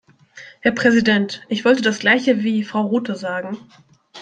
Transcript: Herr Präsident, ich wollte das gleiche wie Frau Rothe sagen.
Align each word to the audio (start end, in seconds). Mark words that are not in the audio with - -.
Herr 0.61 0.71
Präsident, 0.71 1.43
ich 1.47 1.63
wollte 1.63 1.83
das 1.83 1.99
gleiche 1.99 2.41
wie 2.43 2.63
Frau 2.63 2.81
Rothe 2.87 3.15
sagen. 3.15 3.59